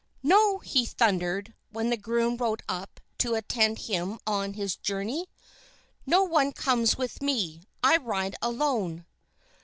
[0.23, 5.29] "No!" he thundered, when the groom rode up to attend him on his journey.
[6.07, 7.61] "No one comes with me!
[7.83, 9.05] I ride alone!"